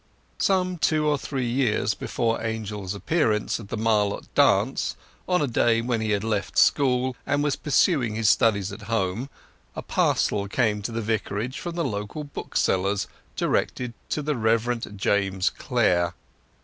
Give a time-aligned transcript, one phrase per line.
[0.39, 4.95] Some two or three years before Angel's appearance at the Marlott dance,
[5.29, 9.29] on a day when he had left school and was pursuing his studies at home,
[9.75, 15.51] a parcel came to the Vicarage from the local bookseller's, directed to the Reverend James
[15.51, 16.15] Clare.